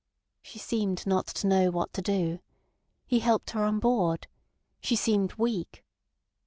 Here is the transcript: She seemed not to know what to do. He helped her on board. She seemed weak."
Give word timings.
She 0.41 0.57
seemed 0.57 1.05
not 1.05 1.27
to 1.27 1.45
know 1.47 1.69
what 1.69 1.93
to 1.93 2.01
do. 2.01 2.39
He 3.05 3.19
helped 3.19 3.51
her 3.51 3.63
on 3.63 3.77
board. 3.77 4.25
She 4.79 4.95
seemed 4.95 5.33
weak." 5.35 5.85